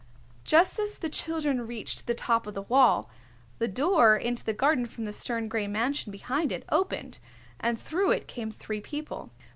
Just 0.45 0.79
as 0.79 0.97
the 0.97 1.09
children 1.11 1.67
reached 1.67 2.07
the 2.07 2.15
top 2.15 2.47
of 2.47 2.55
the 2.55 2.63
wall, 2.63 3.07
the 3.59 3.67
door 3.67 4.17
into 4.17 4.43
the 4.43 4.51
garden 4.51 4.87
from 4.87 5.03
the 5.03 5.13
stern 5.13 5.47
gray 5.47 5.67
mansion 5.67 6.11
behind 6.11 6.51
it 6.51 6.65
opened 6.69 7.19
and 7.59 7.79
through 7.79 8.09
it 8.09 8.27
came 8.27 8.49
three 8.49 8.81
people. 8.81 9.29